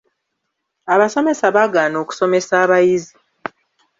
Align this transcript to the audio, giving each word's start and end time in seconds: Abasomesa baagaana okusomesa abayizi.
Abasomesa 0.93 1.45
baagaana 1.55 1.95
okusomesa 2.03 2.53
abayizi. 2.63 3.15